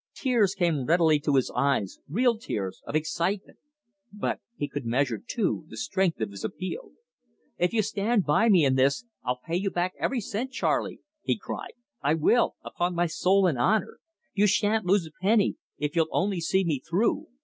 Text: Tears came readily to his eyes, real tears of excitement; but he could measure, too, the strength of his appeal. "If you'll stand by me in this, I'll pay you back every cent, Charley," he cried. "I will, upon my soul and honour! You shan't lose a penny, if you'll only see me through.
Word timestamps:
Tears 0.15 0.55
came 0.55 0.87
readily 0.87 1.19
to 1.19 1.35
his 1.35 1.51
eyes, 1.55 1.99
real 2.09 2.35
tears 2.35 2.81
of 2.87 2.95
excitement; 2.95 3.59
but 4.11 4.39
he 4.57 4.67
could 4.67 4.83
measure, 4.83 5.19
too, 5.19 5.65
the 5.69 5.77
strength 5.77 6.19
of 6.19 6.31
his 6.31 6.43
appeal. 6.43 6.93
"If 7.59 7.71
you'll 7.71 7.83
stand 7.83 8.25
by 8.25 8.49
me 8.49 8.65
in 8.65 8.73
this, 8.73 9.05
I'll 9.23 9.37
pay 9.45 9.57
you 9.57 9.69
back 9.69 9.93
every 9.99 10.19
cent, 10.19 10.51
Charley," 10.51 11.01
he 11.21 11.37
cried. 11.37 11.73
"I 12.01 12.15
will, 12.15 12.55
upon 12.65 12.95
my 12.95 13.05
soul 13.05 13.45
and 13.45 13.59
honour! 13.59 13.99
You 14.33 14.47
shan't 14.47 14.87
lose 14.87 15.05
a 15.05 15.11
penny, 15.21 15.57
if 15.77 15.95
you'll 15.95 16.09
only 16.11 16.41
see 16.41 16.63
me 16.63 16.79
through. 16.79 17.27